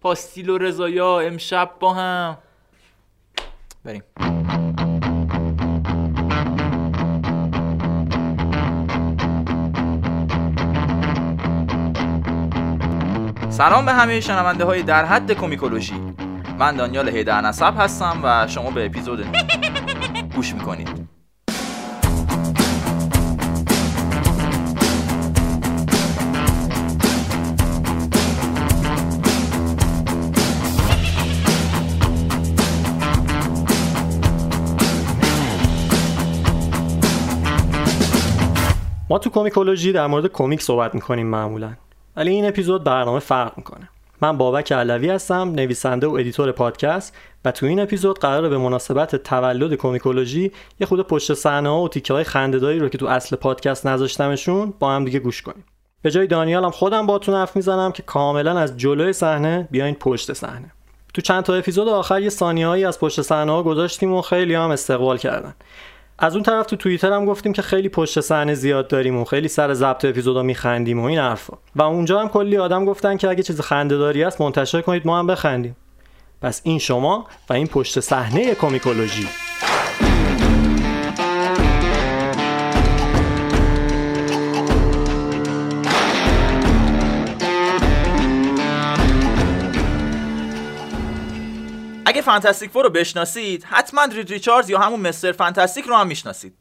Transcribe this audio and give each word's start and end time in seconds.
پاستیل 0.00 0.50
و 0.50 0.58
رضایا 0.58 1.20
امشب 1.20 1.70
با 1.80 1.94
هم. 1.94 2.38
بریم. 3.84 4.02
سلام 13.50 13.84
به 13.84 13.92
همه 13.92 14.20
شنونده 14.20 14.64
های 14.64 14.82
در 14.82 15.04
حد 15.04 15.32
کومیکولوژی. 15.32 16.14
من 16.58 16.76
دانیال 16.76 17.08
هیدر 17.08 17.40
نسب 17.40 17.74
هستم 17.78 18.20
و 18.22 18.46
شما 18.46 18.70
به 18.70 18.86
اپیزود 18.86 19.36
گوش 20.34 20.54
می‌کنید. 20.54 21.19
ما 39.10 39.18
تو 39.18 39.30
کومیکولوژی 39.30 39.92
در 39.92 40.06
مورد 40.06 40.26
کمیک 40.26 40.62
صحبت 40.62 40.94
می‌کنیم 40.94 41.26
معمولا 41.26 41.72
ولی 42.16 42.30
این 42.30 42.48
اپیزود 42.48 42.84
برنامه 42.84 43.18
فرق 43.18 43.52
می‌کنه. 43.56 43.88
من 44.20 44.38
بابک 44.38 44.72
علوی 44.72 45.10
هستم 45.10 45.52
نویسنده 45.54 46.06
و 46.06 46.10
editor 46.10 46.52
پادکست 46.52 47.16
و 47.44 47.50
تو 47.50 47.66
این 47.66 47.80
اپیزود 47.80 48.18
قراره 48.18 48.48
به 48.48 48.58
مناسبت 48.58 49.16
تولد 49.16 49.74
کومیکولوژی 49.74 50.52
یه 50.80 50.86
خرده 50.86 51.06
پشت 51.06 51.34
صحنه 51.34 51.70
و 51.70 51.88
تیکه 51.88 52.12
های 52.12 52.24
خنده‌داری 52.24 52.78
رو 52.78 52.88
که 52.88 52.98
تو 52.98 53.06
اصل 53.06 53.36
پادکست 53.36 53.86
نذاشتمشون 53.86 54.74
با 54.78 54.92
هم 54.92 55.04
دیگه 55.04 55.18
گوش 55.18 55.42
کنیم. 55.42 55.64
به 56.02 56.10
جای 56.10 56.26
دانیالم 56.26 56.70
خودم 56.70 57.06
باتون 57.06 57.34
حرف 57.34 57.56
می‌زنم 57.56 57.92
که 57.92 58.02
کاملا 58.02 58.58
از 58.58 58.76
جلوی 58.76 59.12
صحنه 59.12 59.68
بیاین 59.70 59.94
پشت 59.94 60.32
صحنه. 60.32 60.72
تو 61.14 61.22
چند 61.22 61.44
تا 61.44 61.54
اپیزود 61.54 61.88
آخر 61.88 62.20
یه 62.20 62.28
ثانیه‌ای 62.28 62.84
از 62.84 63.00
پشت 63.00 63.22
صحنه 63.22 63.52
ها 63.52 63.62
گذاشتیم 63.62 64.12
و 64.12 64.22
خیلی 64.22 64.54
هم 64.54 64.70
استقبال 64.70 65.18
کردن. 65.18 65.54
از 66.22 66.34
اون 66.34 66.42
طرف 66.42 66.66
تو 66.66 66.76
توییتر 66.76 67.12
هم 67.12 67.24
گفتیم 67.24 67.52
که 67.52 67.62
خیلی 67.62 67.88
پشت 67.88 68.20
صحنه 68.20 68.54
زیاد 68.54 68.88
داریم 68.88 69.16
و 69.16 69.24
خیلی 69.24 69.48
سر 69.48 69.74
ضبط 69.74 70.04
اپیزودا 70.04 70.42
میخندیم 70.42 71.00
و 71.00 71.04
این 71.04 71.18
حرفا. 71.18 71.58
و 71.76 71.82
اونجا 71.82 72.20
هم 72.20 72.28
کلی 72.28 72.56
آدم 72.56 72.84
گفتن 72.84 73.16
که 73.16 73.28
اگه 73.28 73.42
چیز 73.42 73.60
خنده 73.60 73.96
داری 73.96 74.22
هست 74.22 74.40
منتشر 74.40 74.80
کنید 74.80 75.06
ما 75.06 75.18
هم 75.18 75.26
بخندیم. 75.26 75.76
پس 76.42 76.60
این 76.64 76.78
شما 76.78 77.26
و 77.50 77.52
این 77.52 77.66
پشت 77.66 78.00
صحنه 78.00 78.54
کومیکولوژی 78.54 79.28
اگه 92.20 92.26
فانتاستیک 92.26 92.70
فور 92.70 92.84
رو 92.84 92.90
بشناسید 92.90 93.64
حتما 93.64 94.04
رید 94.04 94.30
ریچاردز 94.30 94.70
یا 94.70 94.78
همون 94.78 95.00
مستر 95.00 95.32
فانتاستیک 95.32 95.84
رو 95.84 95.96
هم 95.96 96.06
می‌شناسید. 96.06 96.54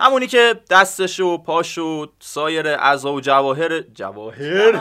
همونی 0.00 0.26
که 0.26 0.54
دستش 0.70 1.20
و 1.20 1.38
پاش 1.38 1.78
و 1.78 2.06
سایر 2.20 2.68
اعضا 2.68 3.12
و 3.12 3.20
جواهر 3.20 3.80
جواهر؟ 3.80 4.72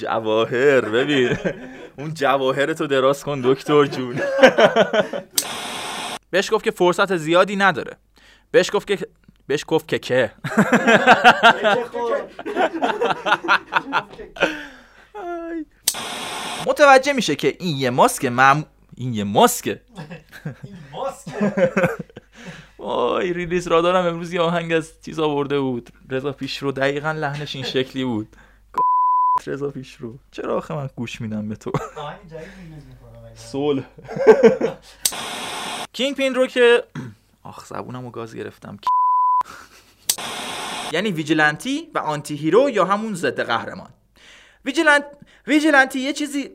جواهر 0.00 0.80
ببین. 0.80 1.38
اون 1.98 2.14
جواهر 2.14 2.72
تو 2.72 2.86
دراز 2.86 3.24
کن 3.24 3.40
دکتر 3.44 3.86
جون. 3.86 4.20
بهش 6.30 6.52
گفت 6.52 6.64
که 6.64 6.70
فرصت 6.70 7.16
زیادی 7.16 7.56
نداره. 7.56 7.96
بهش 8.50 8.70
گفت 8.72 8.86
که 8.86 8.98
بهش 9.46 9.64
گفت 9.68 9.88
که 9.88 9.98
که 9.98 10.32
متوجه 16.66 17.12
میشه 17.12 17.36
که 17.36 17.56
این 17.60 17.76
یه 17.76 17.90
ماسک 17.90 18.24
مم 18.24 18.64
این 18.96 19.14
یه 19.14 19.24
ماسکه 19.24 19.80
وای 22.78 23.32
ریلیز 23.32 23.68
را 23.68 23.80
دارم 23.80 24.06
امروز 24.06 24.32
یه 24.32 24.40
آهنگ 24.40 24.72
از 24.72 24.92
چیز 25.04 25.18
آورده 25.18 25.60
بود. 25.60 25.90
رضا 26.10 26.32
پیش 26.32 26.58
رو 26.58 26.72
دقیقا 26.72 27.12
لحنش 27.12 27.56
این 27.56 27.64
شکلی 27.64 28.04
بود. 28.04 28.36
رضا 29.46 29.70
پیش 29.70 29.94
رو 29.94 30.18
چرا 30.30 30.56
آخه 30.56 30.74
من 30.74 30.90
گوش 30.96 31.20
میدم 31.20 31.48
به 31.48 31.56
تو؟ 31.56 31.72
سول 33.34 33.82
کینگ 35.92 36.16
پین 36.16 36.34
رو 36.34 36.46
که 36.46 36.84
آخ 37.42 37.66
زبونم 37.66 38.04
و 38.04 38.10
گاز 38.10 38.34
گرفتم. 38.34 38.78
یعنی 40.92 41.10
vigilante 41.10 41.90
و 41.94 41.98
antihero 41.98 42.70
یا 42.70 42.84
همون 42.84 43.14
ضد 43.14 43.40
قهرمان. 43.40 43.90
vigilante 44.64 45.04
vigilante 45.46 46.00
یه 46.00 46.12
چیزی 46.12 46.50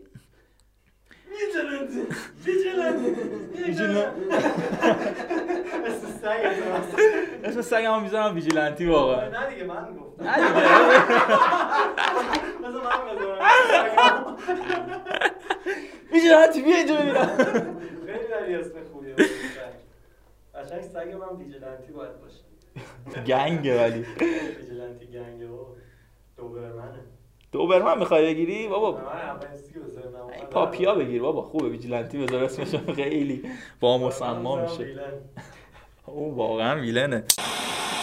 اسم 7.43 7.61
سگ 7.61 7.83
هم 7.83 8.03
می‌ذارم. 8.03 8.35
vigilante 8.35 8.85
واقعا. 8.85 9.29
نه 9.29 9.49
دیگه 9.49 9.63
من 9.63 9.97
گفتم. 9.97 10.23
نه 10.23 10.35
دیگه. 10.35 10.51
vigilante 16.11 16.61
بیا 16.61 16.75
اینجا 16.75 16.95
ببینم. 16.95 17.27
خیلی 18.05 18.27
داری 18.27 18.55
اسم 18.55 18.75
خوبیه. 18.93 19.15
قشنگ 20.55 20.81
سگ 20.81 21.13
من 21.13 21.37
vigilante 21.37 21.93
باید 21.93 22.21
باشه. 22.21 22.50
gang 23.27 23.72
ه 23.72 23.83
ولی. 23.83 24.05
vigilante 24.59 25.07
gang 25.07 25.39
ه 25.39 25.47
و 25.47 25.65
دوبرمنه. 26.37 26.99
دوبرمن 27.51 27.97
می‌خوای 27.97 28.25
بگیری؟ 28.33 28.67
بابا. 28.67 29.01
این 30.35 30.45
puppy 30.45 30.87
ا 30.87 30.95
بگیر 30.95 31.21
بابا. 31.21 31.41
خوبه 31.41 31.69
vigilante 31.69 32.17
بذار 32.25 32.43
اسمش 32.43 32.75
خیلی 32.95 33.43
با 33.79 33.97
مسما 33.97 34.61
میشه. 34.61 35.11
او 36.05 36.35
واقعا 36.35 36.81
villain 36.81 37.14
ه. 37.14 37.23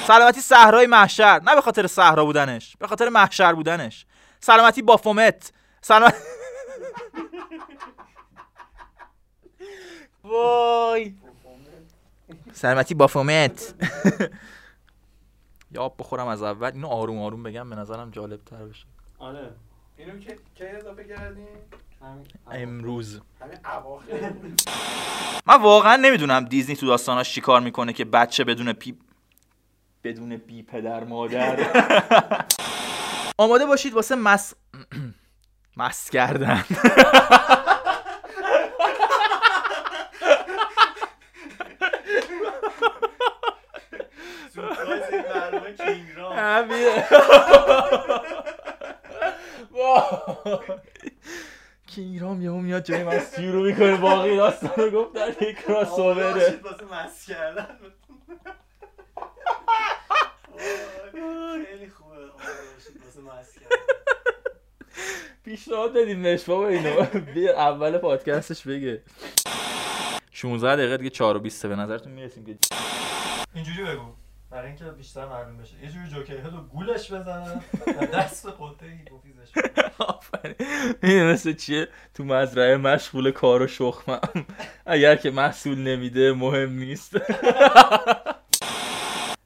سلامتی 0.07 0.41
صحرای 0.41 0.87
محشر. 0.87 1.41
نه 1.47 1.55
به 1.55 1.61
خاطر 1.61 1.87
صحرا 1.87 2.25
بودنش 2.25 2.77
به 2.77 2.87
خاطر 2.87 3.09
محشر 3.09 3.53
بودنش. 3.53 4.07
سلامتی 4.41 4.83
بافومت. 4.83 5.53
سلامتی 5.81 6.17
وای. 10.25 11.15
سلامتی 12.59 12.95
بافومت. 12.95 13.75
یا 15.73 15.83
آب 15.83 15.95
بخورم 15.99 16.27
از 16.27 16.43
اول. 16.43 16.71
اینو 16.75 16.87
آروم 16.87 17.19
آروم 17.23 17.43
بگم 17.43 17.71
به 17.71 17.77
نظرم 17.77 18.11
جالب 18.11 18.45
تر 18.45 18.65
بشه. 18.65 18.85
آره. 19.19 19.51
اینو 19.97 20.19
که 20.19 20.39
کی 20.55 20.65
اضافه 20.65 21.05
کردین؟ 21.05 21.47
همین 22.03 22.27
امروز. 22.63 23.21
من 25.47 25.63
واقعا 25.63 25.97
نمی‌دونم 25.97 26.45
دیزنی 26.45 26.77
تو 26.77 26.87
داستاناش 26.87 27.35
چیکار 27.35 27.61
می‌کنه 27.61 27.93
که 27.93 28.05
بچه 28.05 28.45
بدون 28.45 28.73
پی 28.73 28.99
بدون 30.05 30.37
بی 30.37 30.63
پدر 30.63 31.05
مادر. 31.05 31.67
آماده 33.39 33.67
باشید 33.67 33.95
واسه 33.95 34.15
مس 34.15 34.55
مس 35.77 36.11
کردن. 36.11 36.65
سورپرایز 44.59 45.03
این 45.13 45.23
برنامه 45.23 45.73
کینگرام 45.73 46.37
همینه 46.37 47.07
کینگرام 51.87 52.43
یهو 52.43 52.57
میاد 52.57 52.85
جای 52.85 53.05
من 53.05 53.21
رو 53.53 53.63
می‌کنه 53.63 53.97
باقی 53.97 54.37
داستان 54.37 54.71
رو 54.77 54.91
گفتن 54.91 55.29
یک 55.41 55.65
کراس 55.67 55.99
اووره 55.99 56.59
واسه 56.63 56.85
کردن. 57.27 57.79
خیلی 61.67 61.89
خوبه. 61.89 62.17
واسه 62.17 63.61
پیشنهاد 65.45 65.95
دادیم 65.95 66.23
بهش 66.23 66.45
بابا 66.45 66.69
اینو. 66.69 67.03
بیا 67.35 67.59
اول 67.59 67.99
پادکستش 67.99 68.67
بگه. 68.67 69.03
16 70.31 70.77
دقیقه 70.77 70.97
دیگه 70.97 71.11
4 71.11 71.37
و 71.37 71.41
20 71.41 71.67
به 71.67 71.77
نظرتون 71.77 72.13
می‌رسیم 72.13 72.45
که 72.45 72.59
اینجوری 73.55 73.85
بگو. 73.85 74.15
برای 74.51 74.67
اینکه 74.67 74.85
بیشتر 74.85 75.27
معلوم 75.27 75.57
بشه. 75.57 75.75
یه 75.83 75.91
جوری 75.91 76.09
جوکر 76.09 76.47
هدو 76.47 76.61
گولش 76.61 77.13
بزنن 77.13 77.61
و 78.01 78.07
دست 78.07 78.47
به 78.47 78.53
قطعه 78.53 78.89
هیپوفیزش. 78.89 79.49
آفرین. 79.99 80.55
این 81.03 81.25
مثل 81.25 81.53
چیه؟ 81.53 81.89
تو 82.15 82.25
مزرعه 82.25 82.77
مشغول 82.77 83.31
کار 83.31 83.63
و 83.63 83.67
شخمم. 83.67 84.21
اگر 84.87 85.17
که 85.17 85.31
محصول 85.31 85.79
نمیده 85.79 86.33
مهم 86.33 86.73
نیست. 86.73 87.17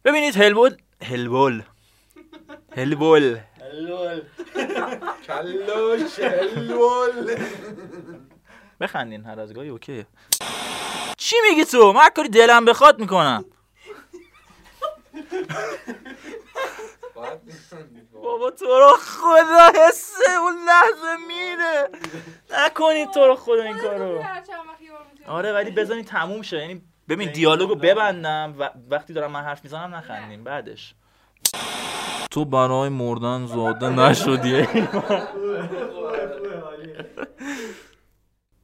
ببینید 0.05 0.37
هلبول 0.37 0.77
هلبول. 1.03 1.63
هلبول. 2.77 3.39
لول 3.73 4.21
کلوش 5.27 6.19
لول 6.57 7.37
بخندین 8.81 9.25
هر 9.25 9.41
از 9.41 9.55
گاهی 9.55 9.69
اوکی 9.69 10.07
چی 11.17 11.37
میگی 11.51 11.65
تو؟ 11.65 11.93
من 11.93 12.09
کاری 12.17 12.29
دلم 12.29 12.65
بخواد 12.65 12.99
می‌کنم. 13.01 13.45
بابا 18.23 18.51
تو 18.51 18.65
رو 18.65 18.91
خدا 19.01 19.81
حسه 19.89 20.33
اون 20.41 20.55
لحظه 20.67 21.17
میره. 21.29 21.89
نکنید 22.51 23.11
تو 23.11 23.21
رو 23.27 23.37
خدا 23.37 23.63
این 23.63 23.79
کارو. 23.79 24.23
آره 25.27 25.53
ولی 25.53 25.71
بزنید 25.71 26.07
تموم 26.07 26.43
شه. 26.43 26.57
یعنی 26.59 26.83
ببین 27.09 27.33
دیالوگو 27.33 27.75
ببندم 27.75 28.55
و 28.59 28.71
وقتی 28.91 29.13
دارم 29.13 29.31
من 29.33 29.43
حرف 29.43 29.65
می‌زنم 29.65 29.95
نخندیم 29.95 30.45
بعدش. 30.45 30.95
تو 32.31 32.45
برای 32.45 32.89
مردن 32.89 33.47
زاده 33.47 33.89
نشدی. 33.89 34.67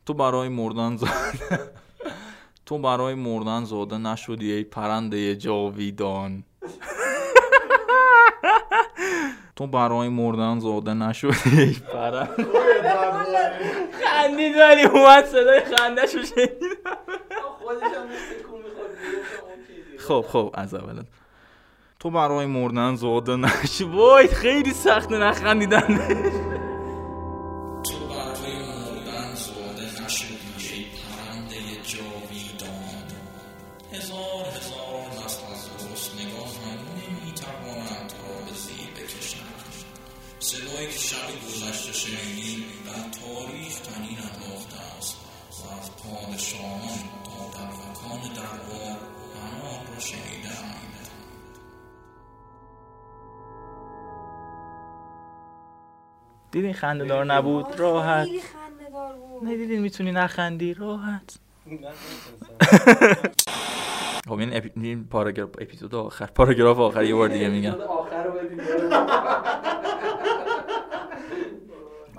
تو 0.07 0.15
برای 0.15 0.49
مردن 0.49 0.97
زاده 0.97 1.13
تو 2.67 2.79
برای 2.79 3.15
مردن 3.15 3.65
زاده 3.65 3.99
نشدی 3.99 4.53
ای 4.53 4.65
پرنده 4.65 5.37
جاویدان. 5.37 6.45
تو 9.57 9.67
برای 9.67 10.09
مردن 10.09 10.59
زاده 10.59 10.95
نشدی. 10.95 11.61
ای 11.61 11.77
پرنده 11.93 12.47
خندید 14.05 14.57
ولی 14.57 14.83
اومد 14.83 15.25
صدای 15.25 15.61
خندش 15.61 16.15
رو 16.15 16.23
شنیدم. 16.23 16.99
خب 19.99 20.25
خب 20.29 20.51
از 20.55 20.75
اول 20.75 21.03
تو 22.01 22.11
برای 22.11 22.47
مردن 22.47 22.97
زاده 22.97 23.37
نشی 23.37 23.85
وای 23.85 24.29
خیلی 24.29 24.73
سخته 24.73 25.19
نخندیدن. 25.19 26.01
خنده 56.79 57.05
دار 57.05 57.25
نبود 57.25 57.67
راحت. 57.81 58.25
خیلی 58.27 58.41
خنده‌دار 58.41 59.13
بود. 59.13 59.45
ندیدین 59.49 59.81
می‌تونی 59.81 60.13
نخندی؟ 60.13 60.75
راحت. 60.75 61.39
خب 64.29 64.39
این, 64.39 64.57
اپی... 64.57 64.71
این 64.77 65.05
پاراگراف 65.05 65.51
اپیزود 65.59 65.95
آخر. 65.95 66.27
پاراگراف 66.27 66.79
آخر 66.79 67.05
یه 67.05 67.15
بار 67.15 67.29
دیگه 67.29 67.49
میگم. 67.49 67.75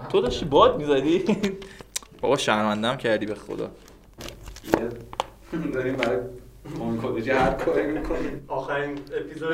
تو 0.10 0.22
داشتی 0.22 0.46
باد 0.46 0.78
می‌زدی؟ 0.78 1.26
بابا 2.22 2.38
شرمندم 2.38 2.98
کردی 2.98 3.26
به 3.26 3.36
خدا. 3.36 3.72
داریم 5.74 5.96
برای 5.96 6.20
هر 7.32 7.52
کاری 7.52 7.88
می‌کنیم. 7.88 8.46
آخرین 8.48 9.00
اپیزود 9.20 9.54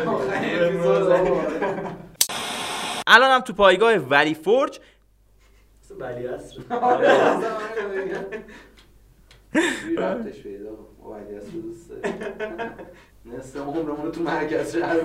الان 3.08 3.32
هم 3.32 3.42
تو 3.42 3.54
پایگاه 3.54 3.94
ولی 3.96 4.34
فرج 6.00 6.16
بلی 6.16 6.28
عصر 6.28 6.62
ربطش 9.98 10.40
پیدا 10.40 10.70
ولی 11.06 11.36
از 11.38 11.52
دوست 11.52 11.92
نصف 13.38 13.58
عمرمون 13.58 14.12
تو 14.12 14.24
مرکز 14.24 14.78
شهر 14.78 14.98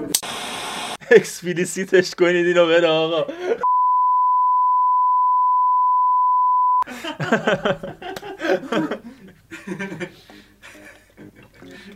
اکسپلیسیتش 1.11 2.15
کنید 2.15 2.47
اینو 2.47 2.67
بره 2.67 2.89
آقا. 2.89 3.27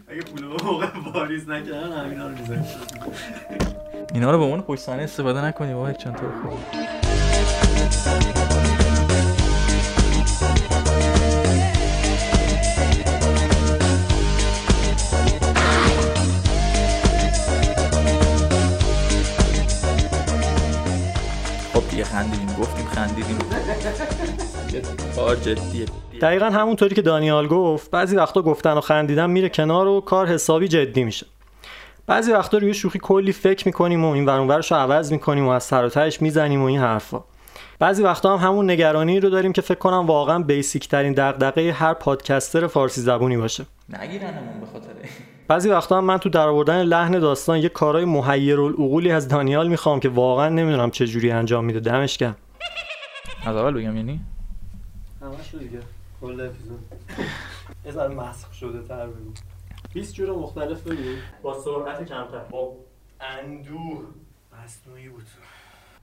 اگه 0.08 0.22
پول 0.22 0.44
موقع 0.44 0.86
واریز 1.14 1.48
نکردن 1.48 1.92
همینا 1.92 2.28
رو 2.28 2.36
می‌زنیم 2.36 2.64
اینا 4.14 4.30
رو 4.30 4.38
به 4.38 4.44
عنوان 4.44 4.62
پشت 4.62 4.82
صحنه 4.82 5.02
استفاده 5.02 5.44
نکنی 5.44 5.74
بابا 5.74 5.92
چند 5.92 6.16
تا 6.16 6.22
دیگه 22.04 22.16
خندیدیم 22.16 22.56
گفتیم 22.60 22.86
خندیدیم. 22.86 23.38
کار 25.16 25.36
جدیه. 25.36 25.86
دقیقا 26.20 26.46
همونطوری 26.46 26.94
که 26.94 27.02
دانیال 27.02 27.46
گفت 27.46 27.90
بعضی 27.90 28.16
وقتا 28.16 28.42
گفتن 28.42 28.72
و 28.72 28.80
خندیدن 28.80 29.30
میره 29.30 29.48
کنار 29.48 29.86
و 29.86 30.00
کار 30.00 30.26
حسابی 30.26 30.68
جدی 30.68 31.04
میشه. 31.04 31.26
بعضی 32.06 32.32
وقتا 32.32 32.58
روی 32.58 32.74
شوخی 32.74 32.98
کلی 32.98 33.32
فکر 33.32 33.68
می‌کنیم 33.68 34.04
و 34.04 34.08
این 34.08 34.26
ورانورش 34.26 34.72
رو 34.72 34.78
عوض 34.78 35.12
می‌کنیم 35.12 35.46
و 35.46 35.50
از 35.50 35.62
سر 35.62 35.84
و 35.84 35.88
تهش 35.88 36.22
می‌زنیم 36.22 36.62
و 36.62 36.64
این 36.64 36.80
حرفا. 36.80 37.24
بعضی 37.78 38.02
وقتا 38.02 38.36
هم 38.36 38.48
همون 38.48 38.70
نگرانی 38.70 39.20
رو 39.20 39.30
داریم 39.30 39.52
که 39.52 39.62
فکر 39.62 39.78
کنم 39.78 40.06
واقعا 40.06 40.38
بیسیک 40.38 40.88
ترین 40.88 41.12
دغدغه 41.12 41.72
هر 41.72 41.94
پادکستر 41.94 42.66
فارسی 42.66 43.00
زبونی 43.00 43.36
باشه. 43.36 43.66
نگیرنمون 44.00 44.60
به 44.60 44.66
خاطر 44.72 44.88
بعضی 45.48 45.68
وقتا 45.68 45.98
هم 45.98 46.04
من 46.04 46.18
تو 46.18 46.28
درآوردن 46.28 46.82
لحن 46.82 47.18
داستان 47.18 47.58
یه 47.58 47.68
کارای 47.68 48.04
محیرالعقولی 48.04 49.10
از 49.10 49.28
دانیال 49.28 49.68
می‌خوام 49.68 50.00
که 50.00 50.08
واقعا 50.08 50.48
نمی‌دونم 50.48 50.90
چه 50.90 51.06
جوری 51.06 51.30
انجام 51.30 51.64
میده. 51.64 51.80
دمش 51.80 52.18
گرم. 52.18 52.36
از 53.46 53.56
اول 53.56 53.72
بگم 53.72 53.96
یعنی؟ 53.96 54.20
همش 55.20 55.54
دیگه. 55.54 55.80
کل 56.20 56.40
اپیزود. 56.40 56.80
یه 57.84 57.92
ذره 57.92 58.14
مسخ 58.14 58.52
شده 58.52 58.88
تر 58.88 59.06
بگو. 59.06 59.32
20 59.94 60.14
جور 60.14 60.30
مختلف 60.30 60.82
بگو. 60.82 61.02
با 61.42 61.60
سرعت 61.60 61.98
کمتر. 61.98 62.38
با 62.50 62.72
اندوه. 63.20 64.02
مصنوعی 64.64 65.08
بود. 65.08 65.26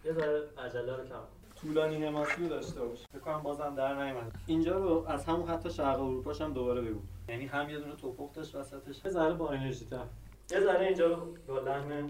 یه 0.05 0.13
ذره 0.13 0.41
عجله 0.65 0.95
رو 0.95 1.03
کم 1.03 1.15
طولانی 1.61 2.05
حماسی 2.05 2.41
رو 2.41 2.49
داشته 2.49 2.79
باش. 2.79 2.99
فکر 3.13 3.19
کنم 3.19 3.41
بازم 3.43 3.75
در 3.77 4.03
نیومد. 4.03 4.31
اینجا 4.47 4.77
رو 4.77 5.05
از 5.07 5.25
همون 5.25 5.45
خط 5.45 5.71
شرق 5.71 6.01
اروپاش 6.01 6.41
هم 6.41 6.53
دوباره 6.53 6.81
بگو. 6.81 6.99
یعنی 7.31 7.45
هم 7.45 7.69
یه 7.69 7.79
دونه 7.79 7.95
توپخ 7.95 8.33
داشت 8.33 8.55
وسطش. 8.55 9.05
یه 9.05 9.11
ذره 9.11 9.33
با 9.33 9.49
انرژی 9.49 9.85
تر. 9.85 10.03
یه 10.51 10.59
ذره 10.59 10.85
اینجا 10.85 11.07
رو 11.07 11.37
با 11.47 11.59
لحن 11.59 12.09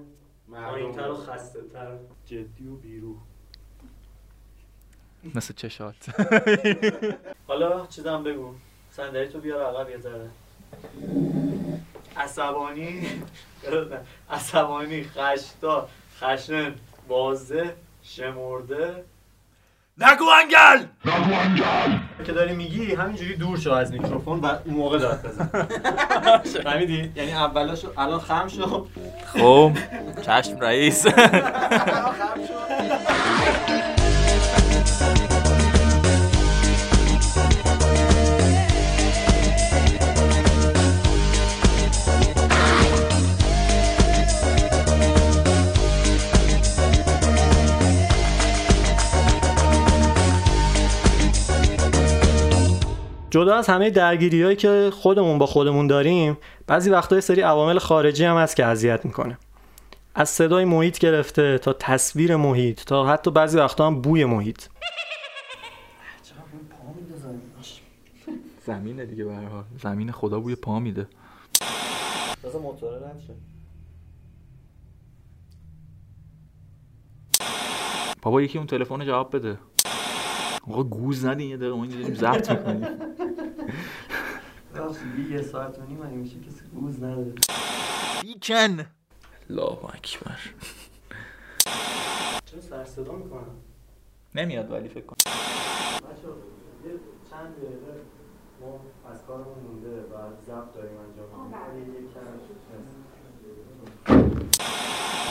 پایین‌تر 0.51 1.09
و 1.11 1.15
خسته 1.15 1.61
تر 1.73 1.97
جدی 2.25 2.67
و 2.67 2.75
بیروح. 2.75 3.17
مثل 5.35 5.53
چشات 5.53 5.95
حالا 7.47 7.85
چیزم 7.87 8.23
بگو. 8.23 8.55
صندلی 8.91 9.27
تو 9.27 9.39
بیار 9.39 9.75
عقب 9.75 9.89
یه 9.89 9.97
ذره. 9.97 10.29
عصبانی. 12.17 13.07
عصبانی 14.29 15.03
خشدار 15.03 15.89
خشن 16.17 16.75
واضح 17.07 17.71
شمرده. 18.03 19.05
نگو 20.01 20.25
انگل! 20.25 20.85
که 22.25 22.31
داری 22.31 22.55
میگی 22.55 22.95
همینجوری 22.95 23.35
دور 23.35 23.57
شو 23.57 23.71
از 23.71 23.93
میکروفون 23.93 24.39
و 24.39 24.45
اون 24.45 24.75
موقع 24.75 24.97
داد 24.97 25.21
بزن. 25.27 25.49
فهمیدی؟ 26.63 27.11
یعنی 27.15 27.31
اولاشو 27.31 27.87
الان 27.97 28.19
خم 28.19 28.47
شو. 28.47 28.87
خب 29.25 29.71
چشم 30.21 30.59
رئیس. 30.59 31.05
جدا 53.31 53.55
از 53.55 53.67
همه 53.67 53.89
درگیری 53.89 54.43
هایی 54.43 54.55
که 54.55 54.89
خودمون 54.93 55.37
با 55.37 55.45
خودمون 55.45 55.87
داریم 55.87 56.37
بعضی 56.67 56.89
وقتا 56.89 57.15
یه 57.15 57.21
سری 57.21 57.41
عوامل 57.41 57.79
خارجی 57.79 58.25
هم 58.25 58.37
هست 58.37 58.55
که 58.55 58.65
اذیت 58.65 59.05
می‌کنه. 59.05 59.37
از 60.15 60.29
صدای 60.29 60.65
محیط 60.65 60.99
گرفته 60.99 61.57
تا 61.57 61.73
تصویر 61.73 62.35
محیط 62.35 62.83
تا 62.83 63.07
حتی 63.07 63.31
بعضی 63.31 63.57
وقتا 63.57 63.87
هم 63.87 64.01
بوی 64.01 64.25
محیط. 64.25 64.61
زمینه 68.65 69.05
دیگه 69.05 69.23
به 69.23 69.33
هر 69.33 69.45
حال. 69.45 69.63
زمین 69.83 70.11
خدا 70.11 70.39
بوی 70.39 70.55
پا 70.55 70.79
میده. 70.79 71.07
بابا 78.21 78.41
یکی 78.41 78.57
اون 78.57 78.67
تلفن 78.67 79.05
جواب 79.05 79.35
بده. 79.35 79.57
آقا 80.67 80.83
گوز 80.83 81.25
ندین 81.25 81.49
یه 81.49 81.57
دقیقه 81.57 81.75
ما 81.75 81.83
اینجا 81.83 81.99
داریم 81.99 82.15
ضبط 82.15 82.51
می‌کنیم. 82.51 82.87
یه 85.31 85.41
ساعت 85.41 85.79
و 85.79 85.85
نیم 85.85 85.97
میشه 85.97 86.39
کسی 86.39 86.65
گوز 86.75 87.03
نداره؟ 87.03 87.33
بیکن. 88.21 88.85
الله 89.49 89.85
اکبر. 89.85 90.39
سر 92.69 92.85
صدا 92.85 93.11
می‌کنم؟ 93.11 93.55
نمیاد 94.35 94.71
ولی 94.71 94.89
فکر 94.89 95.05
کنم 95.05 95.33
یه 96.85 96.91
چند 97.29 97.55
دقیقه 97.55 98.01
ما 98.61 98.79
از 99.11 99.25
کارمون 99.27 99.57
مونده 99.63 99.89
و 99.89 100.41
ضبط 100.45 100.75
داریم 100.75 100.97
انجام 100.97 101.51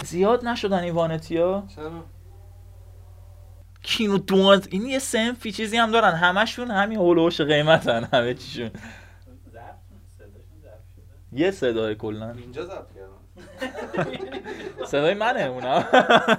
زیاد 0.05 0.47
نشدن 0.47 0.79
این 0.79 0.95
وانتیا؟ 0.95 1.65
چرا؟ 1.77 2.05
کینو 3.83 4.19
دوانت 4.19 4.69
این 4.71 4.87
یه 4.87 4.99
سنفی 4.99 5.53
چیزی 5.53 5.77
هم 5.77 5.91
دارن. 5.91 6.13
همشون 6.13 6.71
همین 6.71 6.99
هولوش 6.99 7.41
قیمتن 7.41 8.05
همه 8.13 8.35
چیشون. 8.35 8.71
یه 11.33 11.51
صدای 11.51 11.95
کلا. 11.95 12.31
اینجا 12.31 12.65
ضبط 12.65 12.87
کردم. 12.95 13.21
صدای 14.93 15.15
منه 15.15 15.41
اونم. 15.41 15.85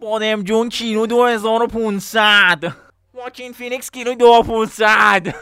بادم 0.00 0.42
جون 0.42 0.68
کینو 0.68 1.06
2500 1.06 2.58
واکین 3.14 3.52
فینیکس 3.52 3.90
کینو 3.90 4.14
2500 4.14 5.34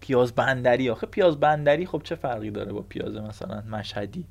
پیاز 0.00 0.32
بندری 0.34 0.90
آخه 0.90 1.06
پیاز 1.06 1.40
بندری 1.40 1.86
خب 1.86 2.00
چه 2.04 2.14
فرقی 2.14 2.50
داره 2.50 2.72
با 2.72 2.80
پیاز 2.82 3.16
مثلا 3.16 3.62
مشهدی؟ 3.70 4.24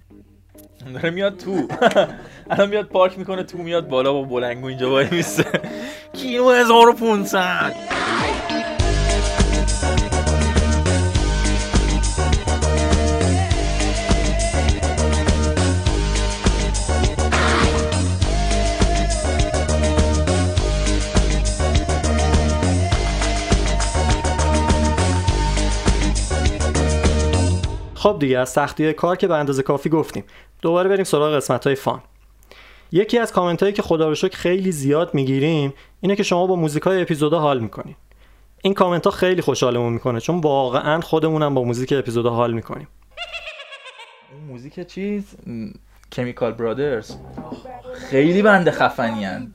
داره 0.94 1.10
میاد 1.10 1.38
تو. 1.38 1.68
الان 2.51 2.70
میاد 2.70 2.86
پارک 2.86 3.20
می‌کنه 3.20 3.44
تو 3.44 3.58
میاد 3.58 3.88
بالا 3.88 4.13
با 4.13 4.24
بلنگو 4.24 4.68
اینجا 4.68 4.89
وای 4.89 5.08
میسته 5.12 5.62
کینو 6.13 6.50
1500 6.51 7.75
خب 28.06 28.18
دیگه 28.20 28.40
از 28.40 28.50
سختی 28.50 28.94
کار 28.94 29.16
که 29.16 29.28
به 29.28 29.36
اندازه 29.36 29.64
کافی 29.64 29.90
گفتیم. 29.90 30.24
دوباره 30.62 30.90
بریم 30.90 31.04
سراغ 31.04 31.36
قسمت 31.36 31.68
های 31.68 31.76
فان. 31.76 32.02
یکی 32.92 33.20
از 33.20 33.32
کامنت 33.32 33.62
هایی 33.64 33.74
که 33.74 33.82
خدا 33.82 34.10
رو 34.10 34.16
شکر 34.16 34.38
خیلی 34.38 34.72
زیاد 34.72 35.14
می‌گیریم 35.14 35.74
اینه 36.02 36.16
که 36.16 36.24
شما 36.24 36.48
با 36.48 36.56
موزیک 36.56 36.84
های 36.84 37.02
اپیزودا 37.02 37.40
حال 37.40 37.60
می‌کنین. 37.60 37.96
این 38.62 38.74
کامنت 38.74 39.06
ها 39.06 39.12
خیلی 39.12 39.42
خوشحالمون 39.42 39.94
می‌کنه 39.94 40.20
چون 40.20 40.40
واقعا 40.40 41.02
خودمونم 41.02 41.54
با 41.54 41.64
موزیک 41.64 41.94
اپیزودا 41.94 42.30
حال 42.30 42.54
می‌کنیم. 42.54 42.88
موزیک 44.48 44.88
چیز؟ 44.88 45.36
کمیکال 46.12 46.52
برادرز 46.52 47.16
خیلی 48.10 48.42
بنده 48.42 48.72
خفنی 48.72 49.26
هن. 49.26 49.52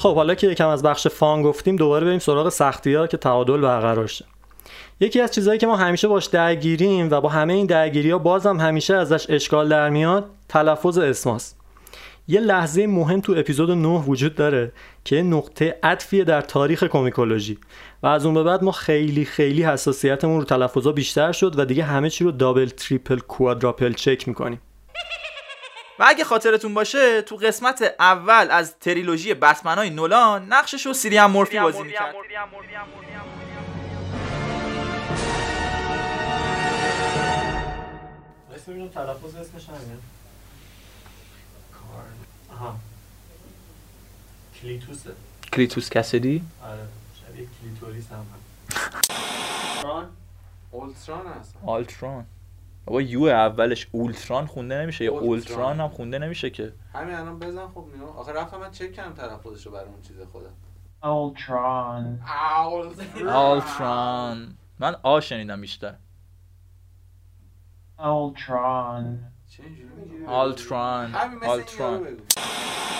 خب 0.00 0.14
حالا 0.14 0.34
که 0.34 0.46
یکم 0.46 0.68
از 0.68 0.82
بخش 0.82 1.06
فان 1.06 1.42
گفتیم 1.42 1.76
دوباره 1.76 2.06
بریم 2.06 2.18
سراغ 2.18 2.48
سختی 2.48 2.94
ها 2.94 3.06
که 3.06 3.16
تعادل 3.16 3.60
برقرار 3.60 4.06
شه. 4.06 4.24
یکی 5.00 5.20
از 5.20 5.30
چیزهایی 5.30 5.58
که 5.58 5.66
ما 5.66 5.76
همیشه 5.76 6.08
باش 6.08 6.26
درگیریم 6.26 7.08
و 7.10 7.20
با 7.20 7.28
همه 7.28 7.52
این 7.52 7.66
درگیری 7.66 8.10
ها 8.10 8.18
بازم 8.18 8.60
همیشه 8.60 8.94
ازش 8.96 9.26
اشکال 9.30 9.68
در 9.68 9.90
میاد 9.90 10.30
تلفظ 10.48 10.98
اسماست. 10.98 11.56
یه 12.28 12.40
لحظه 12.40 12.86
مهم 12.86 13.20
تو 13.20 13.34
اپیزود 13.36 13.70
9 13.70 13.88
وجود 13.88 14.34
داره 14.34 14.72
که 15.04 15.22
نقطه 15.22 15.78
عطفیه 15.82 16.24
در 16.24 16.40
تاریخ 16.40 16.84
کومیکولوژی 16.84 17.58
و 18.02 18.06
از 18.06 18.26
اون 18.26 18.34
به 18.34 18.42
بعد 18.42 18.64
ما 18.64 18.72
خیلی 18.72 19.24
خیلی 19.24 19.62
حساسیتمون 19.62 20.38
رو 20.38 20.44
تلفظا 20.44 20.92
بیشتر 20.92 21.32
شد 21.32 21.58
و 21.58 21.64
دیگه 21.64 21.84
همه 21.84 22.10
چی 22.10 22.24
رو 22.24 22.30
دابل 22.30 22.68
تریپل 22.68 23.18
کوادراپل 23.18 23.92
چک 23.92 24.28
می‌کنیم. 24.28 24.60
و 26.00 26.04
اگه 26.08 26.24
خاطرتون 26.24 26.74
باشه 26.74 27.22
تو 27.22 27.36
قسمت 27.36 27.94
اول 27.98 28.48
از 28.50 28.74
تریلوژی 28.78 29.34
بتمنای 29.34 29.90
نولان 29.90 30.46
نقشش 30.52 30.86
رو 30.86 30.92
سیریان 30.92 31.30
مورفی 31.30 31.60
بازی 31.60 31.82
می‌کرد. 31.82 32.14
ببینم 38.68 38.88
تلفظ 38.88 39.34
اسمش 39.34 39.68
همینه. 39.68 39.98
آها. 42.52 42.76
کلیتوسه. 44.62 45.10
کلیتوس 45.52 45.90
کسدی؟ 45.90 46.42
آره 46.62 46.86
شبیه 47.20 47.46
کلیتوریس 47.62 48.04
هم 48.12 48.26
هست. 48.34 49.06
اولتران 50.70 51.26
هست. 51.26 51.54
آلتران. 51.66 52.26
بابا 52.86 53.02
یو 53.02 53.22
اولش 53.24 53.88
اولتران 53.92 54.46
خونده 54.46 54.82
نمیشه 54.82 55.04
یا 55.04 55.10
اولتران. 55.12 55.28
اولتران 55.30 55.80
هم 55.80 55.88
خونده 55.88 56.18
نمیشه 56.18 56.50
که. 56.50 56.72
همین 56.94 57.14
الان 57.14 57.38
بزن 57.38 57.68
خب 57.68 57.84
میو 57.94 58.04
آخه 58.06 58.32
رفتم 58.32 58.56
من 58.60 58.70
چک 58.70 58.92
کردم 58.92 59.12
تلفظش 59.14 59.66
رو 59.66 59.72
برای 59.72 59.88
اون 59.88 60.02
چیز 60.02 60.16
خودم. 60.32 60.50
Ultron. 61.02 62.28
آلتران 63.28 64.56
من 64.78 64.96
آ 65.02 65.20
شنیدم 65.20 65.60
بیشتر؟ 65.60 65.94
آلتران 67.96 69.30
آلتران 70.26 71.10
یارو 71.78 72.04
بگو. 72.04 72.16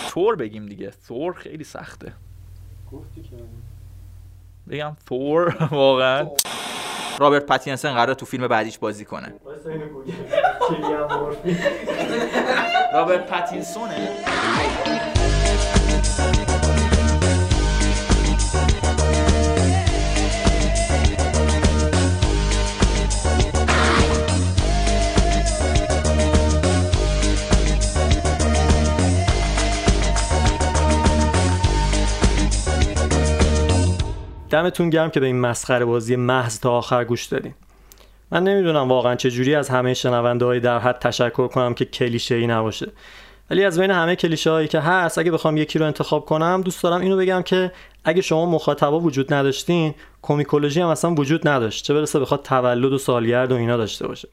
تور 0.08 0.36
بگیم 0.36 0.66
دیگه. 0.66 0.90
ثور 0.90 1.32
خیلی 1.32 1.64
سخته. 1.64 2.12
گفتی 2.92 3.22
که. 3.22 3.36
بگم 4.70 4.96
ثور 5.08 5.56
واقعا. 5.70 6.28
رابرت 7.20 7.46
پاتینسن 7.46 7.94
قراره 7.94 8.14
تو 8.14 8.26
فیلم 8.26 8.48
بعدیش 8.48 8.78
بازی 8.78 9.04
کنه. 9.04 9.34
رابرت 12.94 13.26
پاتینسونه 13.26 14.08
دمتون 34.62 34.90
گرم 34.90 35.10
که 35.10 35.20
به 35.20 35.26
این 35.26 35.40
مسخره 35.40 35.84
بازی 35.84 36.16
محض 36.16 36.60
تا 36.60 36.70
آخر 36.70 37.04
گوش 37.04 37.24
دادین. 37.24 37.54
من 38.30 38.44
نمی‌دونم 38.44 38.88
واقعا 38.88 39.14
چجوری 39.14 39.54
از 39.54 39.68
همه 39.68 39.94
شنونده 39.94 40.60
در 40.60 40.78
حد 40.78 40.98
تشکر 40.98 41.48
کنم 41.48 41.74
که 41.74 41.84
کلیشه 41.84 42.34
ای 42.34 42.46
نباشه. 42.46 42.92
ولی 43.50 43.64
از 43.64 43.78
بین 43.78 43.90
همه 43.90 44.16
کلیشه 44.16 44.50
هایی 44.50 44.68
که 44.68 44.80
هست 44.80 45.18
اگه 45.18 45.30
بخوام 45.30 45.56
یکی 45.56 45.78
رو 45.78 45.86
انتخاب 45.86 46.24
کنم 46.24 46.62
دوست 46.64 46.82
دارم 46.82 47.00
اینو 47.00 47.16
بگم 47.16 47.42
که 47.42 47.72
اگه 48.04 48.22
شما 48.22 48.46
مخاطبا 48.46 49.00
وجود 49.00 49.34
نداشتین 49.34 49.94
کومیکولوژی 50.22 50.80
هم 50.80 50.88
اصلا 50.88 51.14
وجود 51.14 51.48
نداشت. 51.48 51.84
چه 51.84 51.94
برسه 51.94 52.20
بخواد 52.20 52.42
تولد 52.42 52.92
و 52.92 52.98
سالگرد 52.98 53.52
و 53.52 53.54
اینا 53.54 53.76
داشته 53.76 54.06
باشه. 54.06 54.28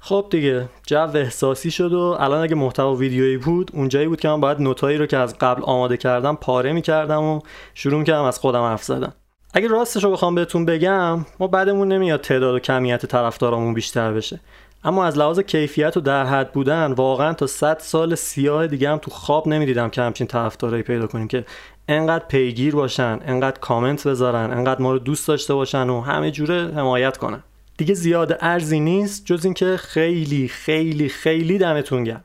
خب 0.00 0.26
دیگه 0.30 0.68
جو 0.86 1.10
احساسی 1.14 1.70
شد 1.70 1.92
و 1.92 2.16
الان 2.20 2.42
اگه 2.42 2.54
محتوا 2.54 2.94
ویدیویی 2.94 3.36
بود 3.36 3.70
اونجایی 3.74 4.08
بود 4.08 4.20
که 4.20 4.28
من 4.28 4.40
باید 4.40 4.60
نوتایی 4.60 4.98
رو 4.98 5.06
که 5.06 5.16
از 5.16 5.38
قبل 5.38 5.62
آماده 5.62 5.96
کردم 5.96 6.36
پاره 6.36 6.72
می‌کردم 6.72 7.22
و 7.22 7.40
شروع 7.74 8.04
کردم 8.04 8.22
از 8.22 8.38
خودم 8.38 8.62
حرف 8.62 8.82
زدن. 8.82 9.12
اگه 9.58 9.68
راستش 9.68 10.04
رو 10.04 10.10
بخوام 10.10 10.34
بهتون 10.34 10.64
بگم 10.64 11.26
ما 11.40 11.46
بعدمون 11.46 11.92
نمیاد 11.92 12.20
تعداد 12.20 12.54
و 12.54 12.58
کمیت 12.58 13.06
طرفدارامون 13.06 13.74
بیشتر 13.74 14.12
بشه. 14.12 14.40
اما 14.84 15.04
از 15.04 15.18
لحاظ 15.18 15.40
کیفیت 15.40 15.96
و 15.96 16.00
در 16.00 16.26
حد 16.26 16.52
بودن 16.52 16.92
واقعا 16.92 17.32
تا 17.32 17.46
100 17.46 17.78
سال 17.78 18.14
سیاه 18.14 18.66
دیگه 18.66 18.90
هم 18.90 18.98
تو 18.98 19.10
خواب 19.10 19.48
نمی‌دیدم 19.48 19.90
که 19.90 20.02
همچین 20.02 20.26
طرفدارایی 20.26 20.82
پیدا 20.82 21.06
کنیم 21.06 21.28
که 21.28 21.44
انقدر 21.88 22.24
پیگیر 22.24 22.74
باشن 22.74 23.18
انقدر 23.26 23.58
کامنت 23.58 24.06
بذارن 24.06 24.50
انقدر 24.50 24.82
ما 24.82 24.92
رو 24.92 24.98
دوست 24.98 25.28
داشته 25.28 25.54
باشن 25.54 25.90
و 25.90 26.00
همه 26.00 26.30
جوره 26.30 26.72
حمایت 26.76 27.16
کنن. 27.16 27.42
دیگه 27.76 27.94
زیاد 27.94 28.38
ارزی 28.40 28.80
نیست 28.80 29.26
جز 29.26 29.44
اینکه 29.44 29.76
خیلی 29.76 30.48
خیلی 30.48 31.08
خیلی 31.08 31.58
دمتون 31.58 32.04
گرم. 32.04 32.24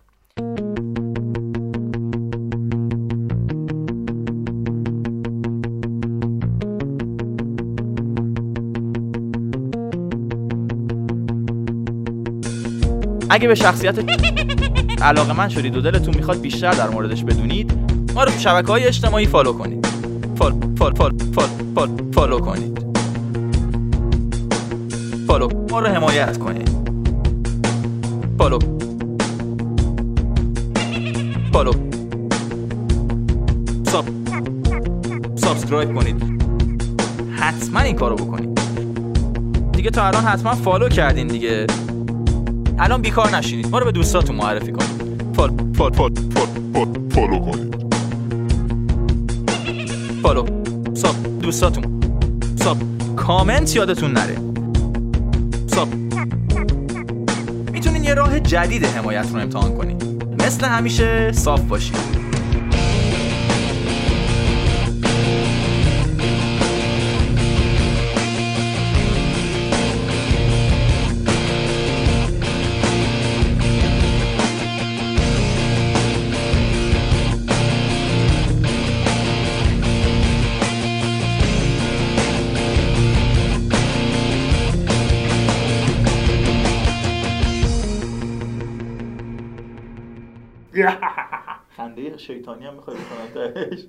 اگه 13.33 13.47
به 13.47 13.55
شخصیت 13.55 13.95
علاقه‌مند 15.01 15.49
شدید 15.49 15.77
و 15.77 15.81
دلتون 15.81 16.15
می‌خواد 16.15 16.41
بیشتر 16.41 16.71
در 16.71 16.89
موردش 16.89 17.23
بدونید 17.23 17.73
ما 18.15 18.23
رو 18.23 18.31
تو 18.31 18.39
شبکه 18.39 18.67
های 18.67 18.83
اجتماعی 18.83 19.25
follow 19.25 19.53
کنید. 19.53 19.87
fol 20.35 20.53
fol 20.77 20.93
fol 20.95 21.17
fol 21.35 21.47
fol 21.75 21.89
follow 22.13 22.39
کنید. 22.39 22.79
follow. 25.27 25.49
ما 25.69 25.79
رو 25.79 25.87
حمایت 25.87 26.37
کنید. 26.37 26.69
follow. 28.37 28.59
follow. 31.53 31.73
sub 33.83 34.05
subscribe 35.35 35.95
کنید. 35.95 36.23
حتما 37.31 37.79
این 37.79 37.95
کارو 37.95 38.15
بکنید. 38.15 38.59
دیگه 39.71 39.89
تا 39.89 40.07
الان 40.07 40.23
حتما 40.23 40.55
follow 40.55 40.89
کردین 40.89 41.27
دیگه. 41.27 41.67
الان 42.79 43.01
بیکار 43.01 43.35
نشینید. 43.35 43.67
ما 43.67 43.79
رو 43.79 43.85
به 43.85 43.91
دوستاتون 43.91 44.35
معرفی 44.35 44.71
کنید 44.71 45.13
fol 45.35 45.51
fol 45.73 45.93
fol 45.93 46.13
fol 46.15 46.47
fol 46.73 46.87
follow 47.09 47.39
کنید 47.39 47.75
follow. 50.23 50.45
sub. 50.93 51.39
دوستاتون. 51.41 52.01
sub. 52.55 52.77
comment 53.15 53.75
یادتون 53.75 54.11
نره. 54.11 54.37
sub. 55.67 55.87
می‌تونین 57.71 58.03
یه 58.03 58.13
راه 58.13 58.39
جدید 58.39 58.85
حمایت 58.85 59.25
رو 59.33 59.39
امتحان 59.39 59.77
کنید 59.77 60.03
مثل 60.45 60.65
همیشه 60.65 61.31
صاف 61.31 61.61
باشید 61.61 62.32
شیطانی 92.27 92.65
هم 92.65 92.73
می‌خوای 92.73 92.97
بکنم 92.97 93.53
تهش 93.53 93.85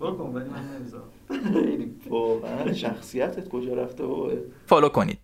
بکن 0.00 0.24
ولی 0.34 0.48
من 0.48 0.74
نمی‌ذارم. 0.76 1.10
خیلی 1.52 1.96
واقعا 2.08 2.72
شخصیتت 2.72 3.48
کجا 3.48 3.74
رفته 3.74 4.06
بابا؟ 4.06 4.32
فالو 4.66 4.88
کنید. 4.88 5.18